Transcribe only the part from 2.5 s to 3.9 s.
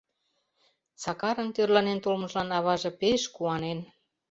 аваже пеш куанен: